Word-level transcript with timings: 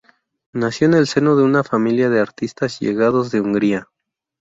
Nació 0.53 0.87
en 0.87 0.95
el 0.95 1.05
seno 1.05 1.35
de 1.35 1.43
una 1.43 1.63
familia 1.63 2.09
de 2.09 2.19
artistas 2.19 2.79
llegados 2.79 3.29
de 3.29 3.39
Hungría. 3.39 3.91